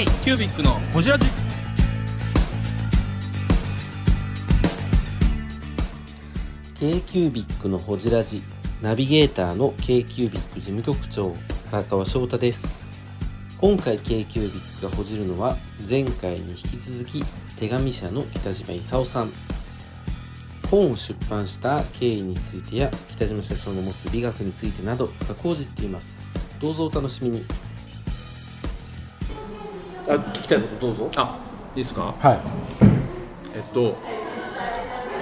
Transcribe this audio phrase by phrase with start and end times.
[0.00, 1.26] K キュービックのホジラジ。
[6.78, 8.42] K q u b i c のほじラジ。
[8.80, 11.36] ナビゲーターの k q u b i c 事務局長
[11.70, 12.82] 原川翔太です。
[13.58, 17.22] 今回 k q u b i c がほじるのは前回に引き続き
[17.58, 19.30] 手紙社の北島勲さん。
[20.70, 26.26] 本を出版した経緯についてや北島社長の持つ美学についてなど深く報じっています。
[26.58, 27.44] どうぞお楽しみに。
[30.10, 31.10] あ聞きたいことどうぞ。
[31.16, 31.38] あ
[31.76, 32.14] いいですか？
[32.18, 32.38] はい。
[33.54, 33.96] えっと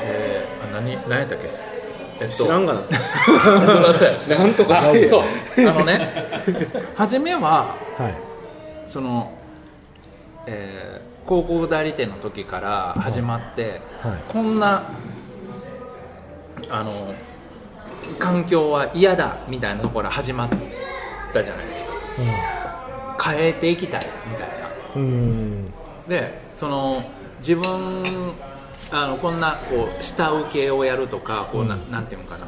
[0.02, 1.50] えー、あ何何やったっけ？
[2.20, 2.80] えっと知らんがな。
[4.18, 5.08] そ なんとかせえよ。
[5.08, 5.68] そう。
[5.68, 6.10] あのね
[6.96, 8.14] 初めははい。
[8.86, 9.30] その、
[10.46, 14.32] えー高校代理店の時から始まって、はい。
[14.32, 14.82] こんな
[16.70, 16.90] あの
[18.18, 20.48] 環境は嫌だみたいなところ始まっ
[21.34, 21.90] たじゃないですか。
[23.30, 24.54] 変えていきたいみたいな。
[24.54, 24.67] うんうん
[26.08, 27.02] でその
[27.40, 28.02] 自分
[28.90, 32.46] あのこんなこう下請けをやるとかこうな,、ん、なんていうのかな。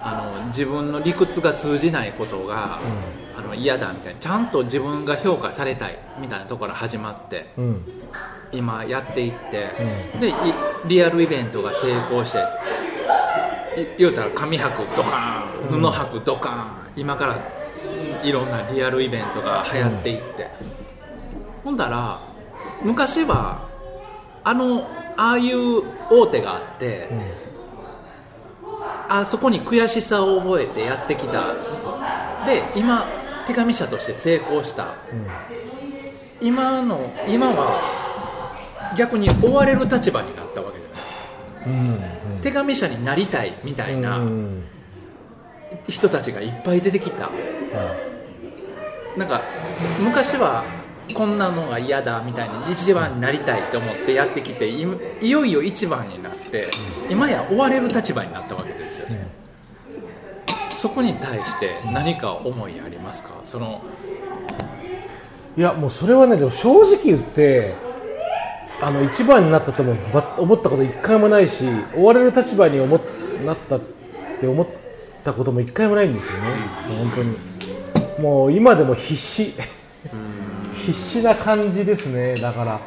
[0.00, 2.78] あの自分の理屈が通じないことが、
[3.36, 4.20] あの嫌だみたいな。
[4.20, 7.84] ちゃんと自分が評価されたいみたいなところから始まってうん。
[8.52, 9.68] 今やっていって、
[10.20, 10.34] でい
[10.86, 12.38] リアルイベントが成功して
[13.80, 17.38] い言うたら紙箔ドカーン布箔ドカーン今から
[18.22, 20.48] いろんなリアルイベントが流行っていって、
[21.68, 22.18] ほんだら
[22.82, 23.68] 昔は
[24.42, 24.88] あの
[25.18, 27.10] ああいう大手があって、
[29.10, 31.52] あそこに悔しさを覚えてやってきた。
[32.46, 33.06] で今
[33.46, 34.94] 手紙社として成功した、
[36.40, 38.54] 今の今は
[38.96, 41.22] 逆に追われる立場になったわけじゃないですか。
[41.66, 41.70] う
[42.38, 44.64] ん手紙社になりたいみたいなうん。
[45.86, 47.24] 人たちがいっぱい出てきた。
[47.24, 47.30] は
[49.18, 49.42] なんか
[50.00, 50.77] 昔は
[51.14, 54.86] こんなのが嫌だみたいに一番になりたいと思ってやってきてい
[55.20, 56.70] いよいよ一番になって
[57.10, 59.08] 今や追われる立場になったわけですよ。
[59.08, 59.26] ね、
[60.70, 63.30] そこに対して何か思いありますか？
[63.44, 63.82] その
[65.56, 67.74] いいやもうそれはねでも正直言って
[68.80, 69.92] あの一番になったと思
[70.38, 71.64] 思ったこと一回もないし
[71.96, 73.00] 追われる立場に思っ
[73.44, 73.80] なったっ
[74.40, 74.66] て思っ
[75.24, 76.44] たことも一回もないんですよね、
[76.96, 77.36] 本当に。
[78.20, 79.52] もう今でも必死
[80.92, 82.80] 必死な感じですねだから。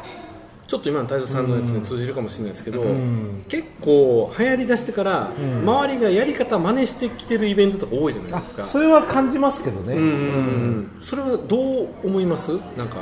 [0.67, 3.43] ちょっと今の太蔵さんのやつに通じるかもしれないですけど、ん。
[3.49, 5.59] 結構流行りだしてから、ん。
[5.63, 8.63] 周りがやり方真似してきてるイベントとか多いじゃないですか。
[8.63, 12.51] それは感じますけどね、うんそれはどう思います？
[12.77, 13.01] なんか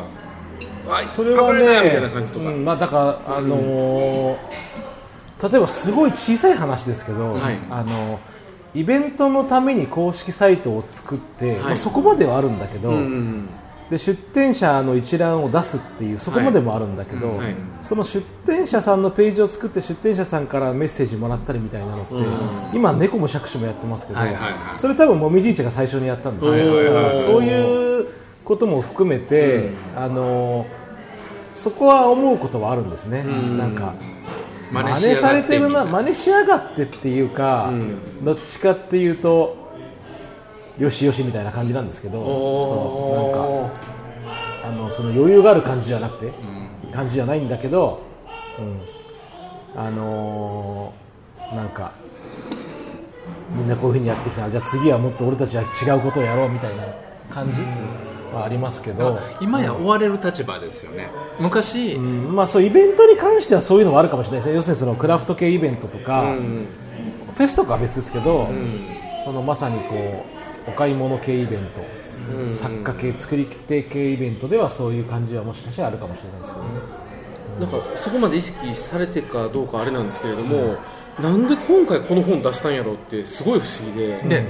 [0.90, 4.38] あそれはパクられたみたいねな感じとか、うんまあ、だから、あのー
[5.52, 7.58] 例えばすごい小さい話ですけど、はい。
[7.70, 8.20] あの
[8.74, 13.50] イベントのために公式サイトを作って、まあ、そこまではあるんだけど、うんうん
[13.90, 17.38] で出店者の一覧を出すっていうそこまでもあるんだけど、はい。
[17.38, 17.56] はい。
[17.82, 22.16] その出店者さんのページを作って出店者さんからメッセージもらったりみたいなのって、
[22.78, 24.78] 今猫も杓子もやってますけど、はいはいはい。
[24.78, 27.04] それ多分もみじいちゃんが最初にやったんですよ、はいはいはい。
[27.06, 28.08] はいそういう
[28.46, 30.66] ことも含めて、あの
[31.52, 33.94] そこは思うことはあるんですね、なんか
[34.72, 37.72] 真真似されてるな真似しやがってっていうか、
[38.24, 39.59] どっちかっていうと
[40.80, 46.32] よしよしみたいな感じなんですけどそうなんかあのその余裕がある感じじゃなくて、
[46.92, 48.02] 感じじゃないんだけど、
[48.60, 48.62] う
[49.78, 51.10] ん、あのー
[51.56, 51.92] なんか
[53.56, 54.50] みんなこういうふうにやってきた。
[54.50, 56.84] じゃあ次はもっと俺たちは違うことをやろうみたいな
[57.32, 57.60] 感じ
[58.32, 61.10] はありますけど、今や追われる立場ですよね。
[61.40, 62.36] 昔、うん。
[62.36, 66.36] まあ、そうイベントに関してはそういうのはあるかもしれないですね要するにそのクラフト系イベントとか、
[67.36, 68.48] フェスとかは別ですけど、
[69.26, 70.39] そのまさにこう
[70.70, 76.70] お買い物系イベント、作家系作り手系イベントではそういう感じはもしかしたらあるかもしれないですけどね。
[77.60, 80.78] なんかそこまで意識されてかどうかあれなんですけれども、
[81.20, 84.46] なんで今回この本出したんやろうってすごい不思議で、で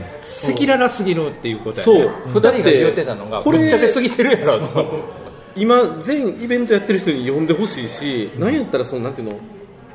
[0.48, 1.96] 赤裸々すぎるっていうことやそう。
[2.04, 5.20] ね二人が言ってたのがこれぶっちゃけすぎてるやろと。
[5.56, 9.40] 今全イベントやってる人に呼んでほしいし、なんやったらそのなんていうの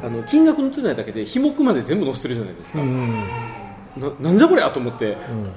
[0.02, 2.78] あの金額載ってないだけで費目まで全部載せてるじゃないですか、
[3.96, 5.16] ななんじゃこりゃと思って、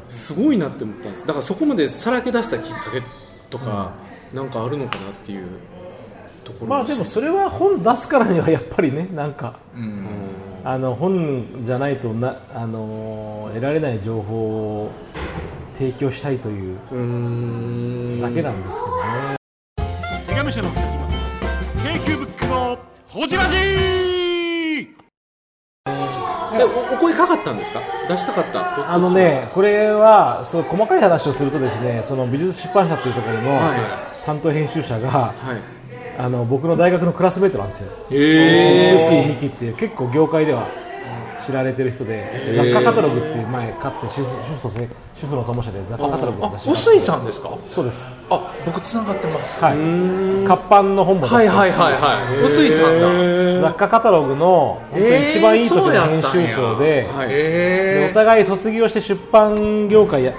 [0.09, 1.21] すごいなって思ったんです。
[1.25, 3.01] だからそこまでさらけ出したきっかけ
[3.49, 3.93] とか、
[4.33, 5.47] なんかあるのかなっていう
[6.43, 9.59] ところまあでもそれは本出すからにはやっぱりねなんか、
[10.63, 14.91] あの本じゃないとな、あのー得られない情報を
[15.73, 19.37] 提供したいというだけなんですけどね。
[20.27, 21.39] 手紙社の北島です。
[22.05, 24.06] K q ブックのほじラジえ
[26.63, 27.81] おお声かかったんですか？
[28.07, 28.75] 出したかった？
[28.77, 35.77] どあのね、これはそう細かい話をするとですね、その美術出版社というところのは担当編集者が、はい。
[36.19, 37.91] あの僕の大学のクラスメートなんですよ。
[38.09, 40.67] へ臼井美樹っていう結構業界では
[41.45, 46.69] 知られてる人で雑貨カタログっていう前かつて主婦主婦とせ主婦の友社で雑貨カタログって。
[46.69, 47.57] 臼井さんですか？
[47.69, 48.05] そうです。
[48.29, 49.63] あ僕つながってます。
[49.63, 50.47] はい。
[50.47, 52.43] 活版の本もはいはいはいはい。
[52.43, 53.69] 臼井さんだ。
[53.69, 57.29] 雑貨カタログの本当に一番いい時の編集長で,、はい。
[57.29, 60.33] でおえ互い卒業して出版業界や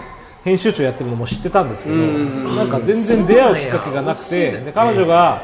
[0.44, 5.42] 編集長やってるのも知ってたんですけど、なんか全然出会うきっかけがなくて、で彼女が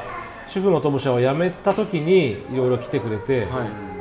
[0.49, 3.94] 主婦の友社を辞めた時にいろいろ来てくれて、はい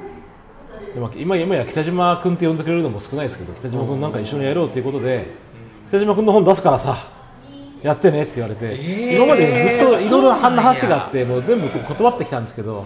[1.15, 5.27] 今今や北島君って呼んでくれるのも少ないですけど北島君なんか一緒にやろうということで
[5.89, 6.97] 北島君の本出すからさ
[7.81, 12.85] やってねって言われて、ー今までずっといろいろ話があってもう全部断ってきたんですけど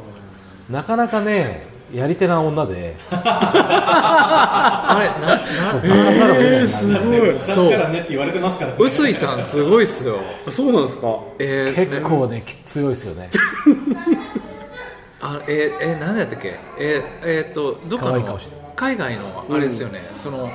[0.70, 2.96] なかなかねやり手な女で。
[3.12, 5.38] あれな
[5.74, 7.22] な出さざるを得なすごい。
[7.22, 8.78] 出すからねって言われてますからね。
[8.78, 10.20] 臼井さんすごいっすよ。
[10.50, 11.08] そうなんですか。
[11.40, 13.30] えー結構ねき強いですよね
[15.28, 16.56] あえー、えー、何やったっけ？
[16.80, 18.40] えー、えー、っとどっかの
[18.76, 20.50] 海外のあれですよね、その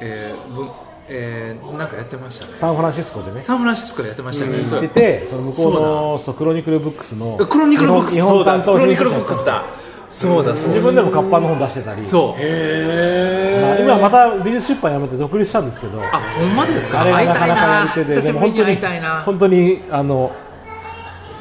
[0.00, 0.68] えー、ぶ
[1.08, 2.54] えー、なんかやってましたね。
[2.54, 3.42] サンフランシスコでね。
[3.42, 8.14] サンフランシスコでやってましたよね、うっててその向こうのそうクロニクルブックスのクロニクルブックス。
[8.14, 9.64] 日本そうだクロニクルブックスだ。
[10.10, 18.76] そう自分でも活版の本出してたりそうまあ今また美術出版辞めて独立したんですけどあほんまですかあれがなかなかやなり手ででも本当に
[19.24, 20.30] 本当にあの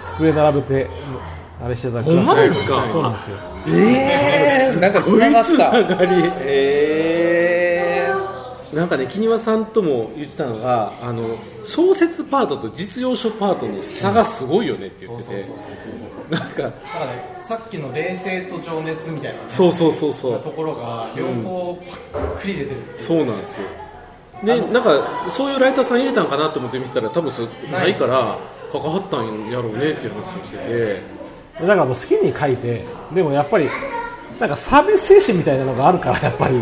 [0.06, 0.90] 机並べて
[1.64, 2.86] あれしてたほんまですか？
[2.88, 3.38] そうなんですよ。
[3.68, 5.96] えー、なんかつながった。
[5.96, 8.14] がりえ
[8.74, 15.46] なんかね、木庭さんとも言ってたのが、あの小説パートと実用書パートの差がすごいよねって言ってて、
[16.30, 21.80] なんか、だからねさっきの冷静と情熱みたいなね、そうそうそうそう、ところが両方
[22.12, 22.98] パックリ出てるっていう。
[22.98, 23.68] そうなんですよ。
[24.44, 28.38] で、なんか、そういうライターさん入れたんかなと思って見てたら、多分それないから、
[28.72, 31.23] 関わったんやろうねっていう話をしてて、
[31.60, 33.70] だからもう好きに書いてでもやっぱり
[34.40, 36.56] なんかサービス精神みたいなのがあるからやっぱり。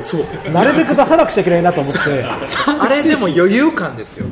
[0.52, 2.00] なるべく出さなくちゃいけないなと思って。
[2.24, 4.26] あれでも余裕感ですよ。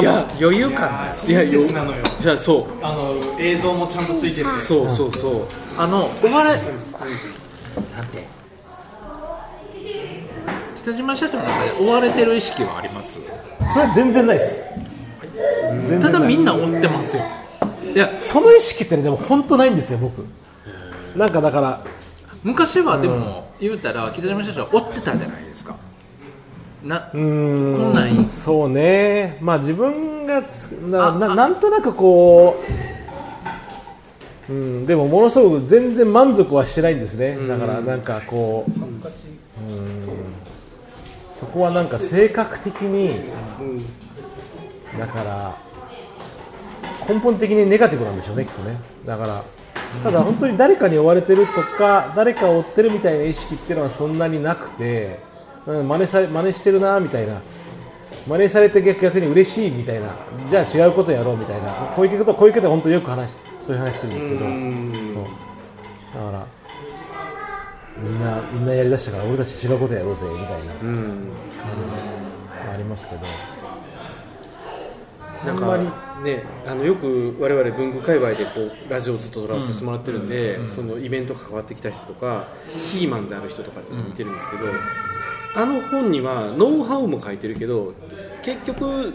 [0.00, 0.26] いや。
[0.40, 2.02] 余裕感いや、親切なのよ。
[2.20, 5.46] じゃあそう、あの映像もちゃんとついてるそうそうそう。
[5.78, 6.62] あのお笑い。
[7.96, 8.26] なんて
[10.82, 13.20] 北島社長の中で追われてる意識はあります？
[13.72, 14.60] それは全然ないです。
[16.00, 17.22] ただみんな追ってますよ
[17.94, 20.24] いやその意識ってねでも本当ないんですよ僕。
[21.16, 21.84] なんかだから
[22.42, 25.76] 昔はでも、言うたら北島社長追ってたじゃないですか。
[26.82, 27.78] なうーん。
[27.78, 29.38] こんなんそうね。
[29.40, 32.60] まあ自分がつなななんとなくこ
[34.48, 37.36] う、うん、でもものすごく全然満足はしてないんですね。
[37.46, 40.08] だからなんかこう、うん、
[41.30, 43.14] そこはなんか性格的に、
[44.98, 45.56] だから
[47.08, 48.76] 根本的にネガティブなんでしょうねきっとね。
[49.06, 49.44] だから
[50.02, 55.20] ただ本当に誰かに追われてるとか誰かを追ってるみたいな意識っていうのはそんなになくて、
[55.66, 57.40] うん、真似さ真似してるなみたいな。
[58.26, 60.14] 真似されて逆逆に嬉しいみたいな。
[60.48, 61.72] じゃあ違うことやろうみたいな。
[61.96, 64.40] 小池と小池と本当よく話そういう話するんですけど。
[64.40, 65.24] そう。
[66.14, 66.46] だから
[67.98, 70.74] みんなみんなやりだしたから俺たち違うことやろうぜみたいな。
[70.74, 71.42] 感
[72.62, 73.26] じはありますけど
[75.44, 75.76] なんか
[76.22, 82.46] ね、あのよく我々文具界隈でこうラジオをずっと撮らせてもらってるんで、そのイベント関わってきた人とか
[82.90, 84.64] キーマンである人とかっていうのを見てるんですけど、
[85.54, 87.94] あの本にはノウハウも書いてるけど
[88.42, 89.14] 結局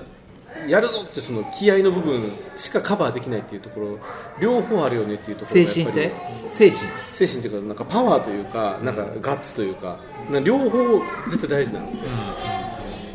[0.68, 4.00] やるぞってその気合の部分しかカバーできないっていうところ
[4.42, 6.12] 両方あるよねっていうところ精神性？
[6.52, 6.82] 精神。
[7.14, 10.00] 精神というかなんかパワーというかなんかガッツというか
[10.44, 12.10] 両方絶対大事なんですよ、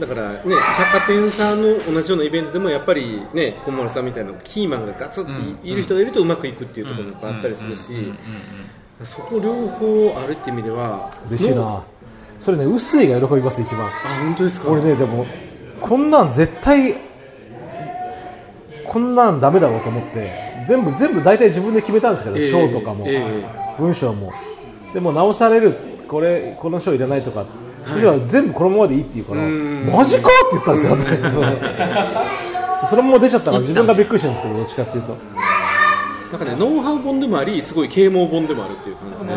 [0.01, 8.13] だからね百貨店さんの同じようなイベントでもやっぱりね小丸さんみたいなキーマンがガツッている人がいるとうまくいくっていうところもやっぱあったりするし
[9.05, 11.83] そこ両方あるって意味ではの嬉しいな。
[12.39, 13.87] それね臼井が喜びます一番。
[13.87, 13.91] あ
[14.25, 14.69] 本当ですか？
[14.71, 15.27] 俺ねでも
[15.81, 16.97] こんなん絶対
[18.87, 22.51] こんなんダメだろうと思って全部全部大体自分で決めたんですけど、ええ。
[22.51, 23.45] 賞とかも、ええ。
[23.79, 24.33] 文章も。
[24.93, 25.75] でも直される
[26.07, 27.47] これこの賞いらないとか、
[27.87, 30.97] むしろ全部このままでいいって言うからマジかって言ったんですよ
[32.87, 35.17] そのまま出ちゃったから自分がびっくりしてるんですけどどっちかっていうと。
[36.33, 39.25] なんかねノウハウ本でもありすごい啓蒙本でもあるっていう感じで。
[39.27, 39.33] ね。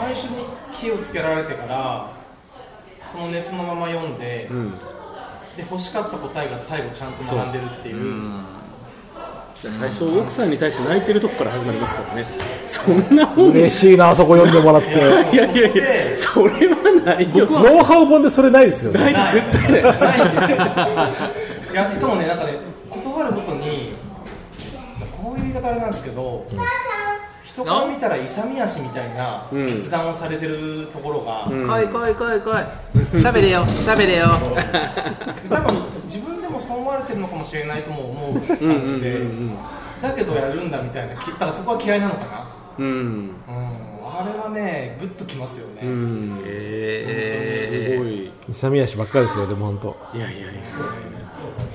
[0.00, 2.10] 最初に火をつけられてから
[3.12, 4.70] その熱のまま読んで、ん。
[5.56, 8.32] で欲しかった答えが最後ちゃんと並んでるっていう
[9.60, 12.24] 最初奥さんに対して泣いてるとこから始まりますからね。
[12.68, 14.90] そんな本嬉しいなそこ読んでもらって。
[14.92, 17.44] いやいやいやそれはないよ。
[17.50, 19.12] ノウハウ本でそれないですよね。
[19.12, 19.82] ない絶対ない。
[21.72, 23.94] いやしかもねなんかね断ることに
[25.10, 26.46] こういう言い方あれなんですけど、
[27.42, 29.66] 人から見たら勇み足みたいなうん。
[29.66, 31.66] 決断をされてるところが、うん。
[31.66, 32.64] 来い来い来い来い。
[33.20, 34.30] 喋れよ喋れよ。
[35.48, 38.94] 多分自分でもそう思われてるのかもしれないとも思う感じで、うんうんう
[39.52, 39.58] ん
[40.00, 42.46] だけどやるんだみたいなきだからそこは嫌いなのかな、
[42.78, 42.86] うん。
[42.86, 43.34] うん、
[44.04, 46.40] あれはねグッときますよね、うん。
[46.46, 48.30] えすごい。
[48.48, 49.96] 勇み足ばっかりですよでも本当。
[50.16, 50.54] いやいやいやい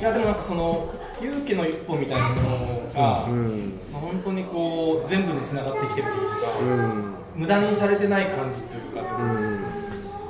[0.02, 0.14] や。
[0.14, 0.90] でもなんかその
[1.22, 7.14] 勇気の一歩みたいなものが、うんまあ本当にこう全部につながってきてるというか、うん。
[7.36, 9.04] 無駄にされてない感じというか、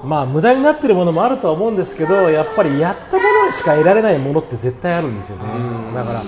[0.03, 5.43] まあ無駄になってるものもあるとは思うんですけどやっぱりやったものしか得られないものって絶対あるんですよね。
[5.93, 6.23] だから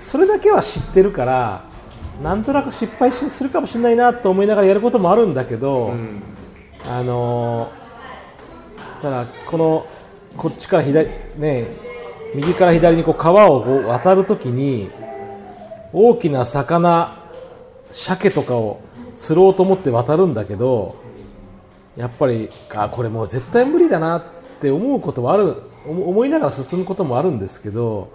[0.00, 1.64] それだけは知ってるから
[2.22, 6.22] なんとなく失敗しするかもしれないなと思いながらやることもあるんだけど、うん。
[6.88, 7.78] あのー
[9.02, 9.86] ただこの
[10.36, 11.68] こっちから左ね
[12.34, 14.90] 右から左にこう川を渡るときに
[15.92, 17.16] 大きな魚
[17.90, 18.80] 鮭とかを
[19.14, 20.96] 釣ろうと思って渡るんだけど
[21.96, 24.24] やっぱりあこれもう絶対無理だなっ
[24.60, 28.10] て思うことはある思思いながら進むこともあるんですけど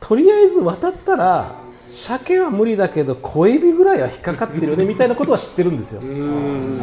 [0.00, 1.54] とりあえず渡ったら
[1.88, 6.00] 鮭は無理だけど小エビぐらいは引っかかってるよねみたいなことは知ってるんですよ。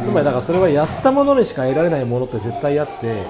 [0.00, 3.26] つまりだからそれはやったものにしか得られないものって絶対あって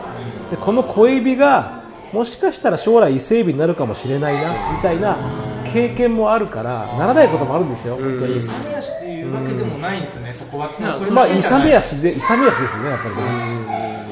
[0.51, 5.19] でこの小エビがもしかしたら将来伊勢エビになるかもしれないなみたいな
[5.65, 8.37] 経験もあるからならないこともあるんですよ、本当に。
[8.37, 10.71] 勇み足っていうわけでもないんですよね、そこは。
[10.79, 11.39] まあだけじゃない。
[11.39, 13.23] 勇み足で勇み足ですねやっぱりね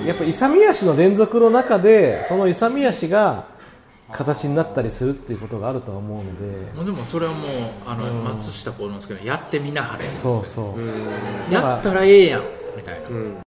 [0.07, 3.49] やっぱ勇み足の連続の中でその勇み足が
[4.13, 6.73] 形になったりするっていうことがあるとは思うので。
[6.73, 7.51] もうでもそれはもう
[7.87, 8.05] あの、
[8.35, 10.09] 松下幸之助のやってみなはれ。
[10.09, 12.43] そうそう、やったらええやん
[12.77, 13.41] みたいな、うん。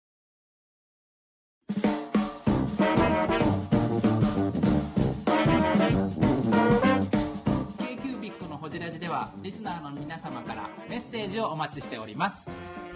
[7.79, 12.49] K q b i c のホジラジではリスナーの皆様からメッセージをお待ちしております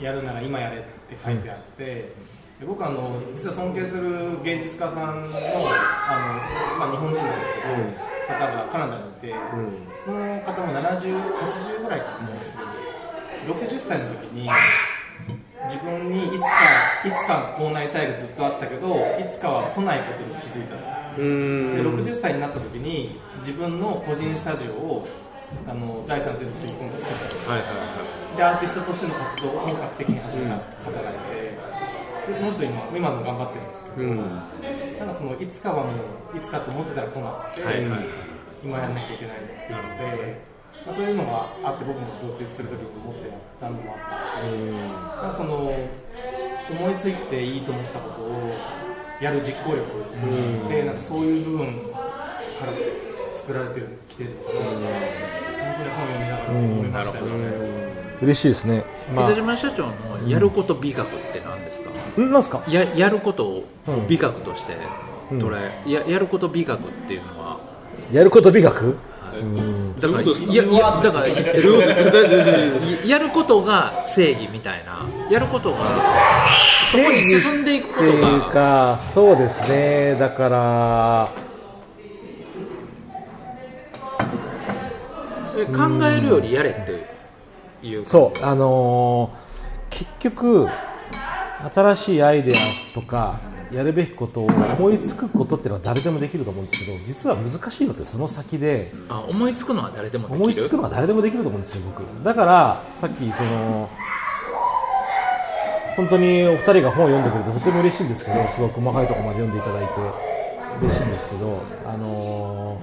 [0.00, 9.34] やるなら今やれって書いてあって、で僕あの実は尊敬する芸術家さんのあの、まあ、日本人なんですけど、方がカナダにいて、
[10.04, 12.96] その方も7080ぐらいかなもうすでに。
[13.46, 14.50] 60歳の時に
[15.64, 16.48] 自分にいつか
[17.04, 20.96] いつかこうなりたいがずっとあったけどいつかは来ないことに気づいたの。
[21.16, 21.22] で
[22.02, 25.06] 60歳になった時に自分の個人スタジオを
[25.66, 27.54] あの財産全部つぎ込んで作ったんですよ、
[28.36, 31.56] でアーティストとしての活動を本格的に始めた方がいて、
[32.26, 34.14] でその人今今も頑張ってるんですけど、な
[35.04, 35.92] んかそのいつかはも
[36.34, 37.60] ういつかって思ってたら来なくて、
[38.64, 40.42] 今やらなきゃいけないっていうので、
[40.84, 44.50] まあ、そういうのがあって僕も独立する時に思ってたのもあったし、
[45.22, 45.72] なんかその
[46.68, 48.54] 思いついていいと思ったことを
[49.20, 51.92] やる実行力で、なんかそういう部分
[52.58, 52.72] から
[53.34, 55.35] 作られてるきてるのかな、本当
[55.66, 57.30] に本読みながら思いましたよね。
[58.22, 58.84] 嬉しいですね。
[59.14, 59.92] ま北島社長の
[60.26, 62.62] やること美学って何ですか、あんなんすか？
[62.68, 64.06] ややることをうん。
[64.06, 64.76] 美学として
[65.32, 67.58] 捉え、ややること美学っていうのは
[68.12, 68.96] やること美学？
[70.00, 75.78] だからいやいやだからやることが正義みたいなやることが
[76.90, 81.28] そこに進んでいくこっていうとがかそうですねだから
[85.66, 87.06] 考えるよりやれって
[87.86, 89.46] いうそうあのー
[89.88, 90.68] 結局
[91.72, 93.40] 新しいアイデアとか
[93.72, 100.42] やるべきことを思いつくことっていうのは誰でもできると思うんですけど実は難しいのってその先であ思いつくのは誰でもできる？
[100.42, 102.02] 思いつくのは誰でもできると思うんですよ僕。
[102.24, 103.88] だからさっきその
[105.96, 109.92] 本当にお二人が本を読んでくれてとても嬉しいんですけどすごく細かいところまで読んでいただいて
[110.82, 112.78] 嬉しいんですけど、あの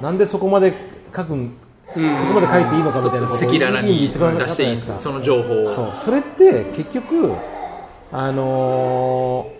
[0.00, 0.74] ーなんでそこまで
[1.16, 1.52] 書くん
[1.94, 4.10] そこまで書いていいのかみたいなことを赤裸々に
[4.56, 4.98] ていですか？
[4.98, 5.68] その情報を。
[5.68, 5.90] そう。
[5.94, 7.32] それって結局
[8.12, 9.58] あのー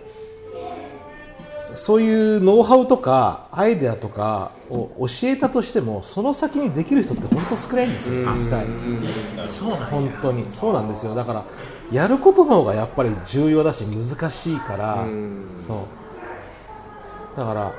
[1.75, 8.65] そういうノウハウとかアイデアとかを教えたとしてもその先にできる人って本当少ないんですよ実際。
[9.47, 9.85] そうなんや。
[9.85, 10.47] 本当に。
[10.51, 11.13] そうなんですよ。
[11.13, 11.45] だから
[11.91, 15.05] やることの方がやっぱり重要だし難しいから
[15.55, 15.85] そ
[17.35, 17.37] う。
[17.37, 17.71] だから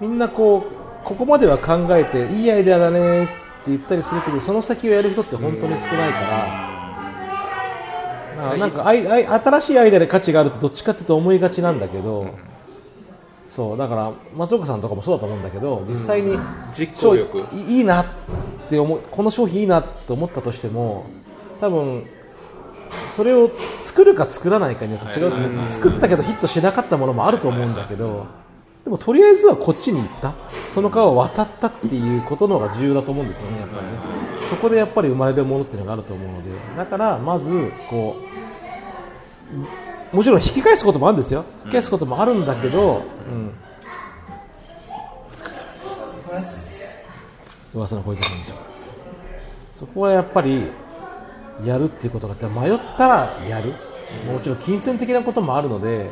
[0.00, 0.62] みんなこう
[1.04, 3.32] ここまでは考えていいアイデアだねって
[3.70, 6.72] 言ったりするけどその先をやる人って本当に少ないから、
[8.36, 12.34] だからなんかアイアイ新しいアイデアで価値があるってどっちかっていうと思いがちなんだけど、
[13.46, 16.38] そうだから松岡さんとかもそうだと思うんだけど実際に
[16.76, 17.46] 実行力。
[17.52, 18.06] いいいなっ
[18.68, 21.06] て思うこの商品いいなって思ったとしても
[21.60, 22.06] 多分
[23.08, 23.50] それを
[23.80, 28.26] 作るか作らないかによって違う、ね作ったけどヒットしなかったものもあると思うんだけど
[28.84, 30.34] でもとりあえずはこっちに行った。
[30.70, 33.92] その川を渡ったっていうことの方が重要だと思うんですよねやっぱりね。
[34.40, 38.16] そこでやっぱり生まれるものっていうのがあると思うのでだからまずこ
[40.12, 41.44] うもちろん引き返すこともあるんですよ。
[41.64, 43.54] 引き返すこともあるんだけど、うん。
[47.74, 48.56] 噂の声かけなんですよ。
[49.70, 50.70] そこはやっぱり
[51.64, 53.74] やるっていうことが迷ったらやる。
[54.26, 56.10] もちろん金銭的なこともあるので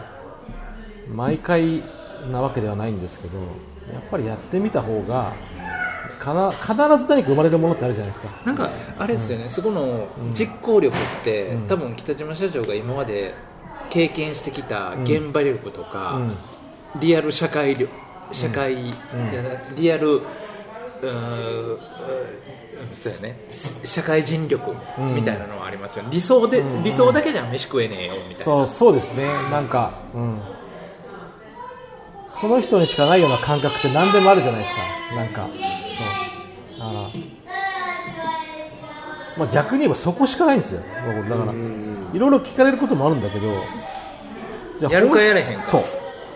[1.14, 1.82] 毎回
[2.30, 3.38] なわけではないんですけど
[3.92, 5.34] やっぱりやってみた方が
[6.18, 8.28] かな必ず何か生まれるものってあるじゃないですか。
[8.44, 13.34] なんかあれですよね、そこの実行力って、多分北島社長が今まで
[13.88, 16.20] 経験してきた現場力とか、
[17.00, 17.90] リアル社会力
[18.32, 18.76] 社会、
[19.76, 20.22] リアルう
[22.94, 23.36] そうやね。
[23.84, 24.74] 社会人力
[25.14, 28.44] みたいなのはありますよ、理想で、理想だけじゃ飯食えねえよみたいな。
[28.44, 29.24] そうそうですね。
[29.24, 30.40] なんか、うん、
[32.30, 34.82] その人にしかないような感覚って何でもあるじゃないですか。
[35.16, 35.48] なんか。
[35.48, 35.50] そ
[36.76, 36.78] う。
[36.78, 37.10] だから、
[39.36, 40.82] まあ、逆に言えばそこしかないんですよ。
[41.06, 41.52] 僕だから。
[41.52, 43.48] いろいろ聞かれることもあるんだけど。
[44.78, 45.64] じゃやるか本質やれへんか。
[45.66, 45.82] そう。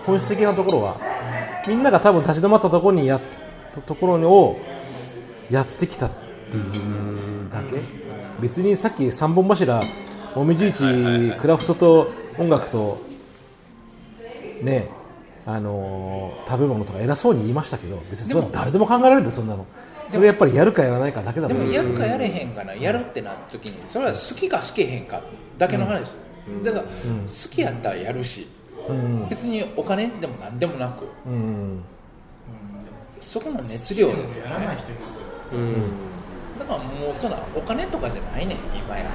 [0.05, 0.97] 本質的なところは
[1.67, 3.21] みんなが多分立ち止まったところにやっ
[3.73, 4.59] たところを
[5.51, 6.11] やってきたっ
[6.51, 7.83] ていうだけ。
[8.41, 9.83] 別にさっき三本柱
[10.35, 12.99] もみじ市クラフトと音楽と
[14.63, 14.89] ね
[15.47, 19.67] あのー食べ物とか偉そうに言いましたけど別にそれは誰でも考えられるんだよそんなの。
[20.09, 25.23] それやっぱりやるかやらないかだけだとでもやるかやれへんかな、やるってなった時にそれは好きか好けへんか
[25.57, 26.17] だけの話ですよ、
[26.63, 26.89] だから、好
[27.51, 28.47] きやったらやるし
[28.89, 31.07] うん別にお金でも何でもなく。
[31.27, 31.83] うん。
[33.21, 34.83] そこの熱量ですよやらないね。
[34.83, 35.21] 人いますよ
[35.55, 35.75] うん。
[36.59, 39.11] だからもうそんなお金とかじゃないねん今や。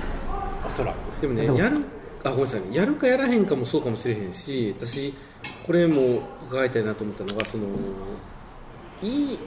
[0.66, 1.22] おそらく。
[1.22, 1.86] でもねでもやる
[2.24, 5.14] あごめんなさいやるかやらへんかもそうかもしれへんし私
[5.66, 7.66] これも伺いたいなと思ったのがその
[9.02, 9.38] いいっ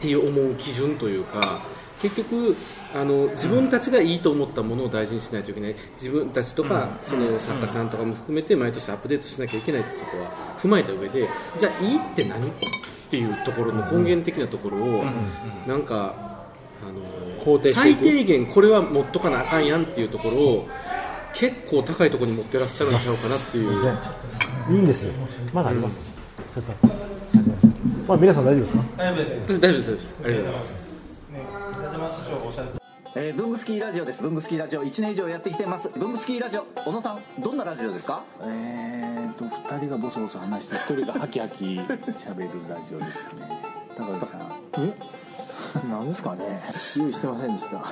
[0.00, 1.62] ていう思う基準というか
[2.02, 2.56] 結局
[2.94, 5.76] あの自分たちがいいと思ったものを大事にしないといけない。
[5.94, 12.52] 自分たちとか、その作家さんとかも含めて毎年アップデートしなきゃいけないってところは踏まえた上でじゃあいいって何っ
[13.08, 15.04] ていうところの根源的なところを、
[15.66, 16.14] なんか
[16.82, 17.00] あの
[17.72, 20.68] 最低限これは持っとかなあかんやんっていうところを
[21.34, 23.78] 結構高いところに持ってらっしゃるんちゃうかなっていう。
[23.78, 23.86] す
[24.72, 25.12] いいいんですよ。
[25.52, 26.00] まだあります、
[26.52, 26.90] それから
[28.06, 28.82] まあ皆さん大丈夫ですか？
[28.96, 29.60] 大丈夫です。
[29.60, 30.14] 大丈夫です。
[30.24, 30.92] ありがとうございます。
[31.72, 32.68] 北島社長がおっしゃる
[33.14, 34.22] えー、ブングスキーラジオです。
[34.22, 34.84] ブングスキーラジオ。
[34.84, 35.90] 1年以上やってきてます。
[35.94, 38.22] ブングスキーラジオ、小野さん、どんなラジオですか？
[38.42, 43.60] えーと2人がボソボソ話して1人がハキハキ喋るラジオですね。
[43.96, 44.40] 高橋さん。
[44.78, 44.94] え？
[45.88, 46.62] 何ですかね。
[46.96, 47.78] 用意してませんでした。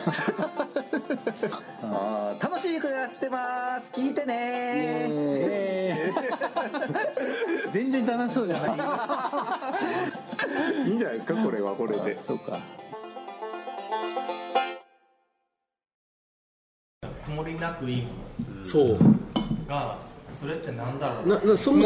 [1.83, 3.91] あー楽しくやってます。
[3.93, 6.13] 聞いてね。
[7.73, 8.67] 全然楽しそうじゃな
[10.85, 10.89] い。
[10.89, 12.23] いいんじゃないですかこれはこれで。
[12.23, 12.59] そうか。
[17.25, 18.11] 曇りなくいいも
[18.65, 18.89] そう。
[18.89, 18.99] の
[19.67, 21.41] がそれってなんだろうな。
[21.53, 21.85] なその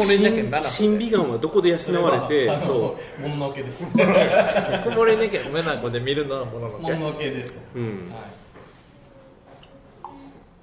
[0.63, 3.85] 審美眼はどこで養われてそもののけです。
[3.85, 8.45] 曇りねけ目なこで見るのはもののもののけです、う、うん、はい。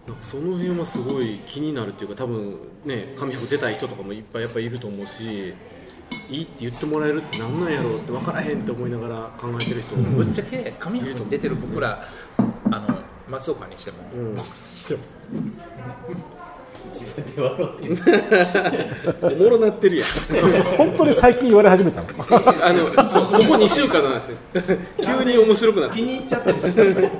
[0.06, 5.54] なんかその辺はすごい気になるっていうか多分ね紙服出たい人とかもいっぱいやっぱいると思うし
[6.28, 12.04] いいって言ってもらえるってなんなんやろうって分からへんって思いながら考えてる人ぶっちゃけ紙服に出てる僕ら
[12.70, 14.36] あの松岡にしても、うん。
[14.74, 15.00] しても
[19.22, 20.08] おもろなってるやん
[20.76, 22.08] 本当に最近言われ始めたの？
[22.08, 23.02] あのここ
[23.54, 24.44] 2週間の話です。
[25.02, 26.58] 急に面白くなって気に入っちゃってる。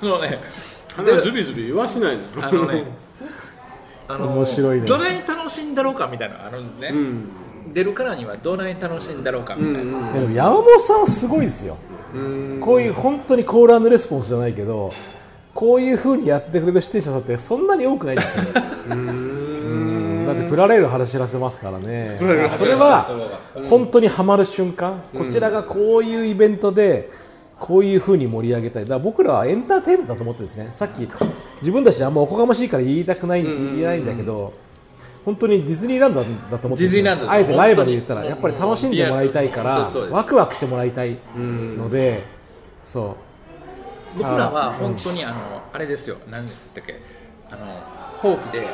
[0.00, 0.40] そのね。
[0.96, 2.46] 鼻ズビズビ言わしないの。
[2.46, 2.84] あのね
[4.08, 4.86] あの面白いね。
[4.86, 7.28] どない楽しいんだろうかみたいなのあるんでね、うん。
[7.72, 11.76] 出るからにはどない楽しいんだろうかみたいな、いやでも山本さんはすごいですよ。
[12.14, 12.58] うん。
[12.60, 14.92] こういう本当にコールレスポンスじゃないけど
[15.56, 18.44] こういうふうにやってくれる出演者さんってそんなに多くないんですよ
[18.92, 20.24] うん。
[20.26, 22.18] だってプラレール話知らせますからね。
[22.58, 23.06] それは
[23.68, 25.02] 本当にはまる瞬間。
[25.16, 27.10] こちらがこういうイベントで
[27.58, 28.82] こういうふうに盛り上げたい。
[28.82, 30.68] だから僕らはエンターテインメントだと思ってですね。
[30.72, 31.08] さっき
[31.62, 34.52] 自分たちであんまおこがましいから言いたくない言えないんだけど
[35.24, 36.84] 本当にディズニーランドだと思って
[37.30, 42.24] あえてライバルで言ったらやっぱり楽しんでもらいたいからワクワクしてもらいたいので
[42.82, 43.25] そう
[44.16, 46.16] 僕らは本当にあのあれですよ。
[46.30, 47.00] 何だっけ。
[47.50, 47.80] あの
[48.18, 48.66] ほうきで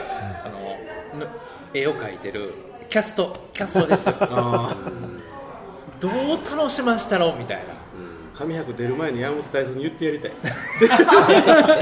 [0.44, 0.61] あの
[1.18, 1.28] ぬ
[1.74, 2.55] 絵を描いてる
[2.88, 4.14] キャストキャストですよ。
[6.00, 6.12] どう
[6.59, 7.37] 楽しましたろう？
[7.38, 7.74] みたいな
[8.35, 10.33] 上白出る前に山本大佐に言ってやりたい。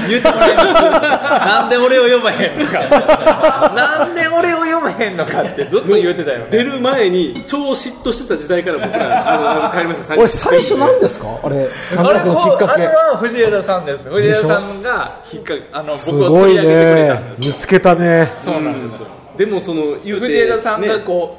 [0.09, 0.83] 言ってもらいます？
[0.83, 3.69] なんで俺を読まへんのか。
[3.73, 6.47] なんで俺を読まへんのかってずっと言ってたよね。
[6.51, 10.13] 出る前に超嫉妬してた時代から僕らあのあの帰りました。
[10.19, 11.27] 俺最初何ですか？
[11.43, 11.55] あれ
[11.97, 14.09] あれきっかあれけは藤枝さんです。
[14.09, 17.47] 藤枝さんが引っかあのす僕を釣り上げてくれたんねですよ。
[17.47, 18.33] 見つけたね。
[18.37, 19.07] そうなんですよ。
[19.37, 20.99] でもその言うて藤枝さんがね。
[21.05, 21.37] こ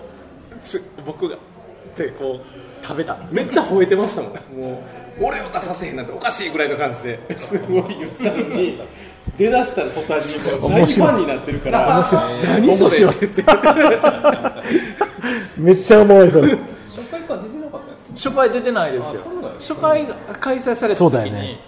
[0.54, 1.36] う、つ僕が
[1.96, 4.82] でこう食べためっちゃ吠えてましたもん も
[5.20, 7.18] う俺を出させへんなんておかしいぐらいの感じで。
[7.36, 8.80] すごい言ってたのに。
[9.38, 11.96] 出だしたら途端にもう大ファンになってるから。
[11.96, 12.44] 面白い。
[12.44, 12.98] 何それ？
[13.04, 13.44] 面って
[15.56, 16.48] めっちゃおもろいそれ。
[16.48, 16.58] 初
[17.10, 18.30] 回から出てなかったんですか？
[18.30, 19.20] 初回出てないですよ。
[19.58, 21.58] 初回が開催されたそう時に、だよね。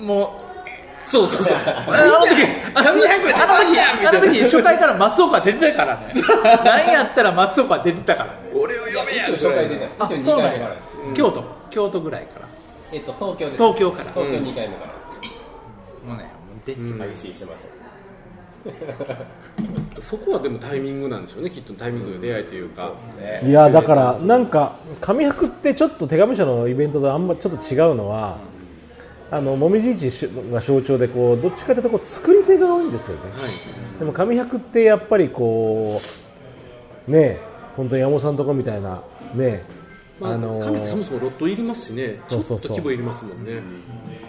[0.00, 1.56] もうそうそうそう。
[1.56, 2.30] あの時、
[2.74, 6.06] あの時、あの時、あの時、初回から松岡出てたからね。
[6.64, 8.32] 何やったら松岡出てたからね。
[9.14, 10.50] 俺を呼べや一応初回出てあ、たんです一応2そうなんや。
[10.50, 10.86] 回目からです。
[11.14, 12.48] 京都、京都ぐらいから。
[12.92, 14.10] えっと東京で東京から。
[14.10, 16.06] 東京2回目からです。
[16.06, 16.30] もうね、
[16.64, 17.84] 出て激しいしてました
[20.00, 21.50] そこはでもタイミングなんでしょうね。
[21.50, 22.92] きっとタイミングの出会いというか、
[23.42, 28.38] いやだからなんか上白ってちょっと手紙社のイベントとあんまちょっと違うのは
[29.30, 33.22] あのもみじ市が象徴でこうどっちかというとこう作り手が多いんですよね、
[33.98, 36.00] でも上白ってやっぱりこ
[37.06, 37.40] うねえ
[37.76, 39.02] 本当に山本さんとかみたいな
[39.34, 39.62] ね
[40.20, 42.18] まああのー紙ってそもそもロットいりますしね。
[42.22, 42.76] そうそうそう。
[42.76, 43.60] ちょっと規模いりますもんね、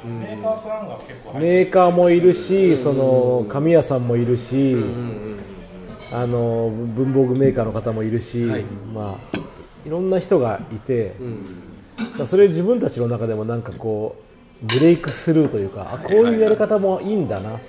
[0.04, 4.76] メーカーさんが結構入ってメーカーもいるし、その紙屋さんもいるし、
[6.12, 8.64] あの文房具メーカーの方もいるし、はい。
[8.94, 9.38] まあ
[9.86, 11.16] いろんな人がいて、
[12.26, 14.24] それ自分たちの中でもなんかこう
[14.62, 17.60] ブレイクスルーというかあこういうやり方もいいんだな、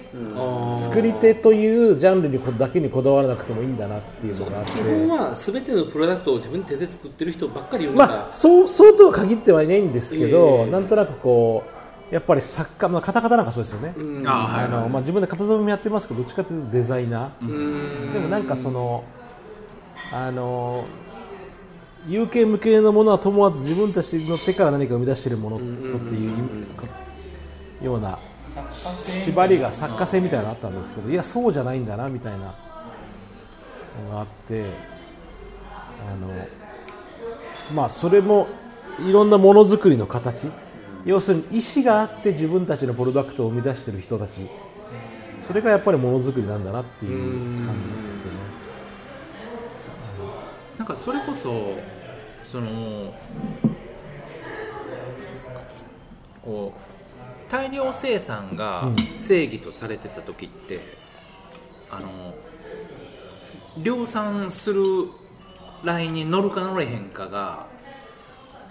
[0.79, 4.73] 作り手というジャンルにこだけにこだわらなくてもいいんだなっていうのがあって。
[4.73, 10.71] 基本は全てのプロダクトを自分で手で作ってる人ばっかり読んでた、まあそうそうとは限ってはいないんですけど、ええ。
[10.71, 11.65] なんとなくこ
[12.11, 14.29] うやっぱり作家、まあ、カタカタなんかそうですよね、うん。
[14.29, 18.13] あはいあのまあ、自分で型染めもやってますけどどっちかというとデザイナー、うん。
[18.13, 19.03] でもなんかその
[20.13, 20.85] あの
[22.09, 28.19] 有形無形のものは問わず自分たちの手から何か生み出しているものっていうような
[29.25, 34.65] 縛りが作家性みたいなのがあったんですけどいやそうじゃないんだなみたいなのがあって
[36.11, 36.31] あの
[37.75, 38.47] まあそれも
[39.07, 40.47] いろんなものづくりの形。
[41.05, 44.49] 要するに意思があって自分たちのプロダクトを生み出している人たち。
[45.39, 48.39] それがやっぱりものづくりなんだなっていう感じですよね。
[50.79, 51.75] なんかそれこそ
[52.47, 53.13] その
[56.43, 58.89] こう大量生産が
[59.21, 60.81] 正義とされてた時って、
[61.91, 62.35] あの
[63.83, 64.83] 量産する
[65.85, 67.67] ラインに乗るか乗れへんかが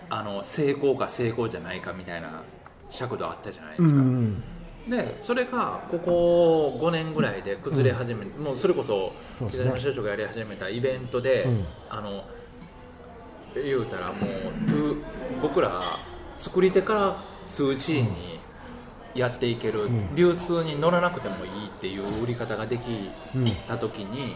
[0.09, 2.43] あの成功か成功じゃないかみたいな
[2.89, 4.43] 尺度あったじゃないですか、うん
[4.87, 9.13] でそれがここ5年ぐらいで崩れ始め、もうそれこそ
[9.49, 11.65] 北島社長がやり始めたイベントで、うん。
[11.89, 12.23] あの
[13.63, 14.53] 言うたらもう
[15.41, 15.81] 僕ら
[16.37, 17.17] 作り手から
[17.49, 18.09] 2G に
[19.15, 20.15] やっていける、ん。
[20.15, 24.35] 流通に乗らなくてもいいっていう売り方ができうんた時に、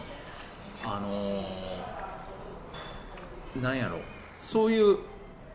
[0.84, 3.98] あのーなんやろ。
[4.40, 4.98] そういう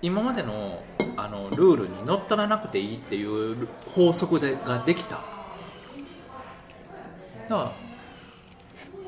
[0.01, 0.83] 今までの
[1.17, 5.15] あのルールに乗っ取らなくていいっていう法則でができた。
[5.15, 5.21] だ
[7.49, 7.71] から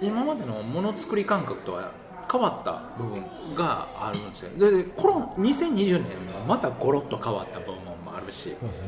[0.02, 1.92] 今までのものづくり感覚とは
[2.30, 3.24] 変わった部分
[3.56, 4.58] があるんですよ。
[4.58, 8.56] ででこの2020年もまたゴロッと変わった部分もあるし。
[8.60, 8.88] そうですね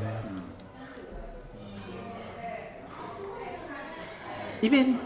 [4.61, 4.99] イベン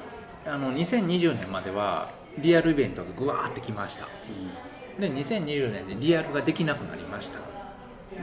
[0.48, 4.08] あの2020年まではリアルイベントがぐわーってきました、
[5.00, 7.38] で2020年でリアルができなくなりました。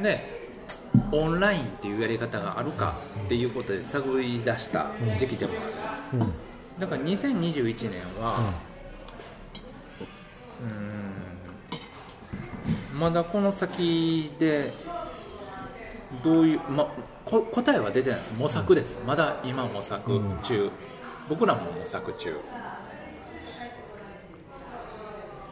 [0.03, 0.41] で
[1.13, 2.97] オンラインっていうやり方があるか
[3.27, 6.33] っていうことで探り出した時期でもある、うん。
[6.81, 8.53] だから2021年は、
[12.99, 14.73] まだこの先で
[16.23, 16.87] どういう、ま、
[17.25, 18.33] こ答えは出てないです。
[18.37, 20.71] 模索です、まだ今模索中、
[21.29, 22.37] 僕らも模索中。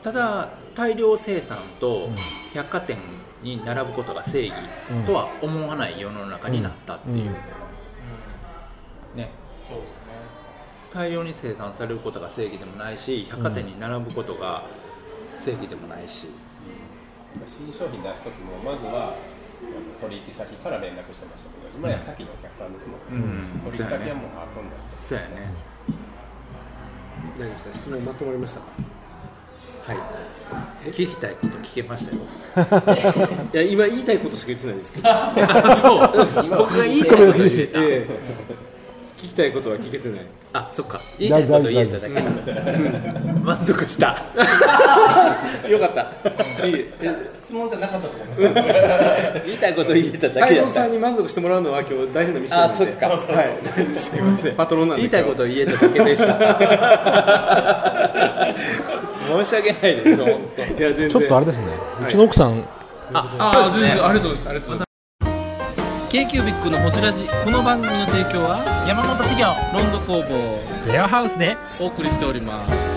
[0.03, 2.11] ただ大量生産と
[2.55, 2.99] 百貨店
[3.43, 4.57] に並ぶことが正義
[5.07, 7.31] とは思わない世の中になったっていう、
[9.15, 9.31] ね。
[9.69, 10.01] そうですね。
[10.93, 14.65] 大量に生産されることが正義でもないし百貨店に並ぶことが
[15.39, 16.29] 正義でもないし、
[17.47, 19.15] 新商品出す時もまずは
[20.01, 23.73] 取引先から連絡してましたけど今や先のお客さんですもんね、うん。
[23.73, 25.53] 取引先はもう後になっちゃそうやね。
[27.39, 27.65] 大丈夫です。
[27.65, 28.67] か質問まとまりましたか？
[29.87, 29.99] はい。
[30.91, 32.23] 聞きたいこと聞けましたよ。
[33.53, 35.09] いや今言いたいことしか言ってないですけど。
[35.11, 36.49] あそう。
[36.57, 38.07] 僕が言いたいことを言って
[39.19, 40.21] 聞きたいことは聞けてない。
[40.53, 41.01] あそっか。
[41.19, 42.21] 言いたいこと言えただけ。
[42.21, 42.23] う
[43.41, 43.45] ん。
[43.45, 44.11] 満足した。
[45.69, 46.03] よかった。
[46.67, 46.87] いい。
[47.03, 48.41] え質問じゃなかったと思います。
[49.47, 50.69] 言いたいこと言えただけやった。
[50.69, 53.09] 太蔵さんに満足してもらうのは今日大事なミッションあそうですか。
[53.09, 53.19] はい。
[53.95, 54.53] すいません。
[54.55, 56.39] パトロンなんで言いたいことを言えただけでした。
[59.29, 60.63] 申し訳ないです本当。
[60.63, 61.09] いや全然。
[61.09, 61.77] ちょっとあれですね、はい
[62.07, 62.65] うちの奥さん。
[63.13, 64.88] ああそうですねありがとうございます
[66.11, 71.55] k q b i c のホジラジこの番組の提供は山本資源ロンド工房レアハウスで。
[71.79, 72.88] お送りしております